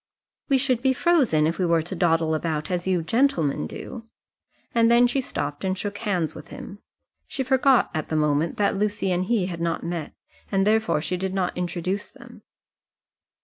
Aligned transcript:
"We 0.49 0.57
should 0.57 0.81
be 0.81 0.93
frozen 0.93 1.45
if 1.45 1.59
we 1.59 1.65
were 1.67 1.83
to 1.83 1.95
dawdle 1.95 2.33
about 2.33 2.71
as 2.71 2.87
you 2.87 3.03
gentlemen 3.03 3.67
do," 3.67 4.07
and 4.73 4.89
then 4.89 5.05
she 5.05 5.21
stopped 5.21 5.63
and 5.63 5.77
shook 5.77 5.99
hands 5.99 6.33
with 6.33 6.47
him. 6.47 6.79
She 7.27 7.43
forgot 7.43 7.91
at 7.93 8.09
the 8.09 8.15
moment 8.15 8.57
that 8.57 8.75
Lucy 8.75 9.11
and 9.11 9.25
he 9.25 9.45
had 9.45 9.61
not 9.61 9.83
met, 9.83 10.15
and 10.51 10.65
therefore 10.65 11.01
she 11.01 11.17
did 11.17 11.35
not 11.35 11.55
introduce 11.55 12.09
them. 12.09 12.41